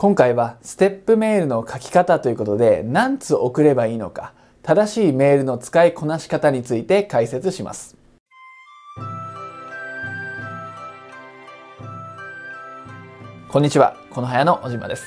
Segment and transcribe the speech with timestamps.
[0.00, 7.98] 今回はステップメールの書き方ということで何通送ればいいのか正しいメールの使いこなし方について解説します。
[13.50, 15.04] こんにちはこのはやの小島です。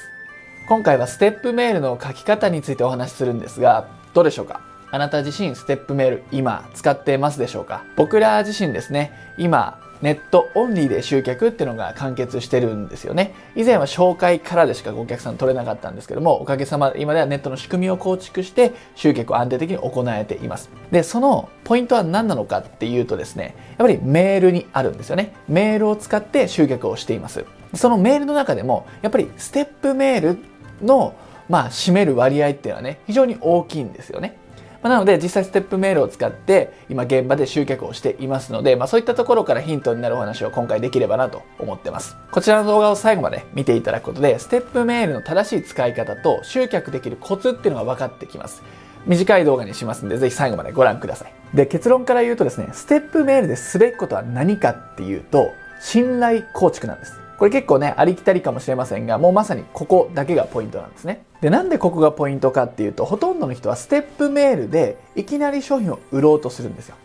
[0.69, 4.61] 今回はステップメールの書き方についてお話しするんですがどうでしょうか？
[4.93, 7.83] あなた自身ステップメール今使ってますでしょうか？
[7.95, 13.33] 僕ら自身ですね今ネットオンリーで集客っていうのが完結してるんですよね。
[13.55, 20.69] 以前は紹介からでしかお客さん取れなかったんですけども、おかげさまで今ではネットの仕組みを構築して集客を安定的に行えています。
[20.91, 25.33] で、そのポイントは何なのかっていうとですね、やっぱりメールにあるんですよね。
[25.47, 27.45] メールを使って集客をしています。
[27.73, 30.37] そのメールの中でも、やっぱりステップメール
[30.85, 31.15] の
[31.49, 34.37] まあ、占める割合っていうのはね、非常に大きいんですよね。
[34.83, 42.17] まなので実際ステップメールを使って今現場で集客をしていますので、まあ、そういったところからヒントになるお話を今回できればなと思ってます。
[42.31, 48.61] こちらの動画を最後まで見ていただくことでステップメールの正しい使い方と集客できるコツっていうのが分かってきます。
[49.05, 51.33] 短い動画にしますんで、ぜひ最後までご覧ください。
[51.53, 57.22] で、結論から言うとですね、ステップメールですべきことは何かっていうと、信頼構築なんです。
[57.37, 61.25] これ結構ね、ありきたりかもしれませんが、もうまさにここだけがポイントなんですね。
[61.41, 66.95] で、なんでここがポイントかっていうと、ほとんどの人はステップメールでいきなり商品を売ろうとするんですよ。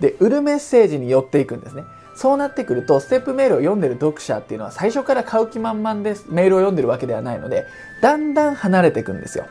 [0.00, 1.82] で、売るメッセージに寄っていくんですね。
[2.16, 7.64] そうなってくると、ステップメールを読んでる読者っていうのは最初から買う気満々でメールを読んでるわけではないので、
[8.02, 9.46] だんだん離れていくんですよ。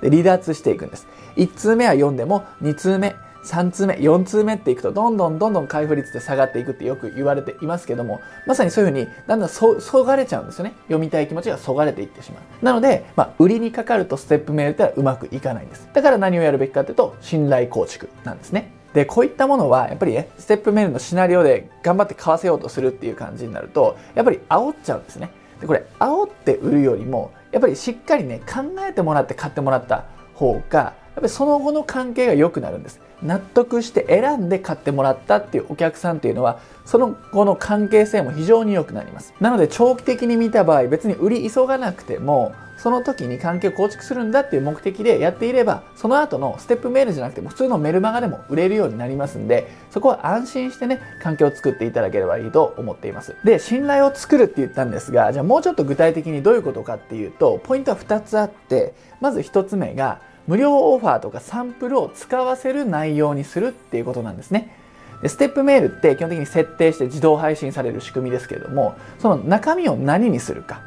[0.00, 1.06] で、離脱していくんです。
[1.36, 3.14] 1通目は読んでも、2通目、
[3.46, 10.74] 3通目、4通目っていくと、どんどんどんどん開封率で下がっていくってよく言われていますけども、まさにそういうふうに、だんだんそ、そがれちゃうんですよね。
[10.82, 12.64] 読みたい気持ちがそがれていってしまう。
[12.64, 15.88] なので、まあ、売りにかかるとステップメールってはうまくいかないんです。
[15.92, 18.72] だから何をやるべきかというと、信頼構築なんですね。
[18.92, 25.30] で、こういったものは、やっぱりね、ステップメールのシナリオで頑張って買わせようとするっていう感じになると、やっぱり煽っちゃうんですね。
[25.60, 33.00] で、これ、煽って売るよりも、やっぱりしっかりね、考えてもらって買ってもらった方が、やっぱりその後の関係が良くなるんです。
[33.22, 39.32] 納得して選んで買ってもらったっていうお客さんっていうのは、その後の関係性も非常に良くなります。
[39.40, 53.34] なので長期的に見た場合、別に売り急がなくても、その時に関係を構築するんだっていう目的でやっていれば、その後のステップメールじゃなくても普通のメルマガでも売れるようになりますんで、そこは安心してね、関係を作っていただければいいと思っています。
[53.42, 58.92] で、信頼を作るって言ったんですが、じゃあもうちょっと具体的にどういうことかっていうと、ポイントは2つあって、
[59.22, 64.76] まず1つ目が、無料オファーとかサンプルを使わせる内容にするっていうことなんですね。
[65.22, 70.82] でステップメールって基本的に設定して自動配信される仕組みですけれども、その中身を何にするか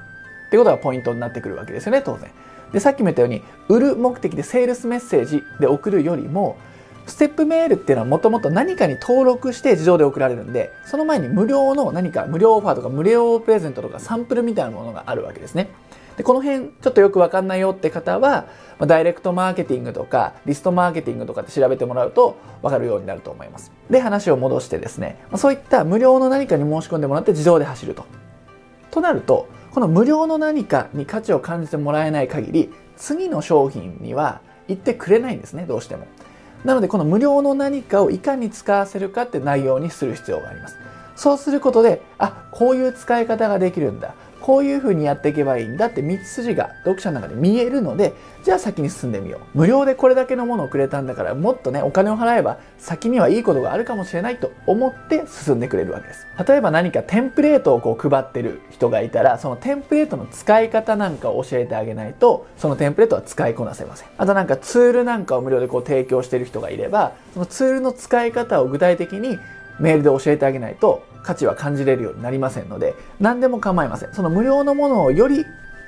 [0.47, 2.29] ってことがポイントになってくるわけですよね、当然。
[2.71, 6.57] で、さっきも言ったように、売る目的でセールスメッセージで送るよりも、
[7.07, 15.69] ステップメールっていうのはもともと何かに登録して自動で送られるんで、その前に無料の何か無料オファーとか無料プレゼントとかサンプルみたいなものがあるわけですね。
[16.19, 23.71] でこの辺ちょっとよくわかんないよって方は、ま、ダイレクトマーケティングとかリストマーケティングとかって調べてもらうとわかるようになると思います。
[23.89, 28.03] で、話を戻してですね、ま、そういった無料の何かに申し込んでもらって自動で走ると。
[28.91, 36.05] となると、この無料の何かに価値を感じてもらえない限り、次の商品には行ってくれないんですね、どうしても。
[36.65, 40.75] なので、この無料の何かをいかに使わせるかって内容にする必要があります。
[41.15, 44.15] そうすることで、あ、こういう使い方ができるんだ。
[44.41, 45.67] こういう風にやっていけばいい。
[45.67, 48.13] んだって道筋が読者の中で見えるので
[48.43, 49.57] じゃあ先に進んでみよう。
[49.57, 56.25] 無料でこれだけのものをくれたんだからもっとねお金を払えば先にはいいことがあるかもしれないと思って進んでくれるわけです。
[56.47, 64.07] 例えば何かテンプレートをこう配ってる人がいたらそのテンプレートの使い方なんかを教えてあげないとそのテンプレートは使いこなせません。
[64.17, 69.37] あとなんかツールなんかを無料でこう提供してる人がいればそのツールの使い方を具体的に
[69.79, 74.13] メールで教えてあげないと価値は感じれるようになりませんので何でも構いません。
[74.13, 75.45] その無料のものをより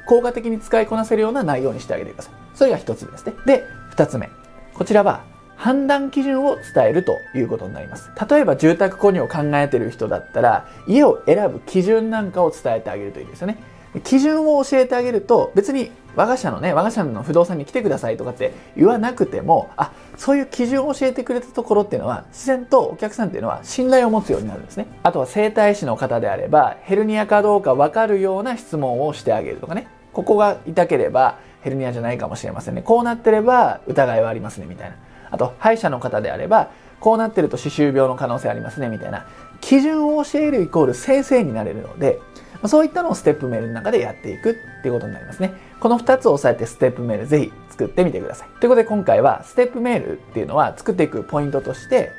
[0.07, 2.33] 効果的に使いこなせるような内容にしてあげてください。
[2.53, 3.33] それが1つ目ですね。
[3.45, 3.65] で
[3.95, 4.29] 2つ目。
[4.73, 5.23] こちらは
[5.55, 8.11] 判断基準を伝えるということになります。
[8.29, 13.57] 例えば住宅購入を考えている人だったら家を選ぶ基準なんかを伝えてあげるといいですよね。
[14.00, 24.88] 基準を教えてあげると別に我が社のね我が社の不動産に来てくださいとかって言わなくてもあそういう基準を教えてくれたところっていうのは自然とお客さんっていうのは信頼を持つようになるんですね。
[25.03, 29.88] あとは整体師の方であればヘルニアかどうか分かるような質問をしてあげるとかね。
[30.14, 32.82] ここが痛ければヘルニアじゃないかもしれませんね。
[32.82, 34.96] こうなってれば疑いはありますねみたいな。
[35.29, 39.26] あと歯医者の方であればこうなってると歯周病の可能性ありますねみたいな。
[39.61, 42.20] 基準を教えるイコール先生になれるので
[42.67, 45.53] そういったのをステップメールの中でやっていくっていうことになりますね。
[45.79, 48.47] この2つを押さえてステップメールぜひ作ってみてください。
[48.59, 52.11] ということで今回はステップメールっていうのは作っていくポイントとして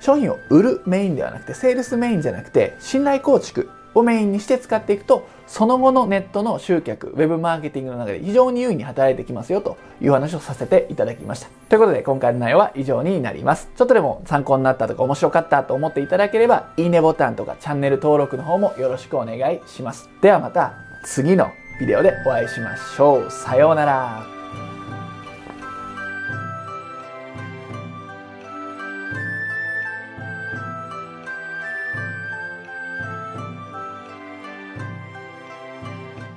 [0.00, 11.48] 商品を売るメインではなくてセールスメインじゃなくて信頼構築をメインにして使っていくとその後のネットの集客ウェブマーケティングの中で非常に優位に働いてきますよという話をさせていただきました。
[11.70, 13.70] ということで今回の内容は以上になります。
[13.74, 20.10] ちょっとでも参考になったとか面白かったと思っていただければいいねボタンとかチャンネル登録の方もよろしくお願いします。
[20.20, 21.50] ではまた次の
[21.80, 23.30] ビデオでお会いしましょう。
[23.30, 24.35] さようなら。